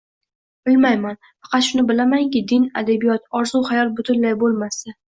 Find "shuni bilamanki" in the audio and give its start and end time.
1.69-2.43